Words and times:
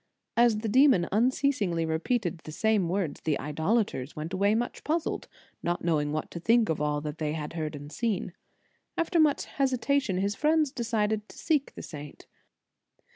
As 0.35 0.61
the 0.61 0.67
demon 0.67 1.07
unceasingly 1.11 1.85
re 1.85 1.99
peated 1.99 2.41
the 2.41 2.51
same 2.51 2.89
words, 2.89 3.21
the 3.21 3.39
idolaters 3.39 4.15
went 4.15 4.33
away 4.33 4.55
much 4.55 4.83
puzzled, 4.83 5.27
not 5.61 5.83
knowing 5.83 6.11
what 6.11 6.31
to 6.31 6.39
think 6.39 6.69
of 6.69 6.81
all 6.81 7.01
that 7.01 7.19
they 7.19 7.33
had 7.33 7.51
seen 7.53 7.63
and 7.63 7.93
heard. 8.29 8.33
After 8.97 9.19
much 9.19 9.45
hesitation, 9.45 10.17
his 10.17 10.33
friends 10.33 10.71
decided 10.71 11.29
to 11.29 11.37
seek 11.37 11.75
the 11.75 11.83
saint. 11.83 12.25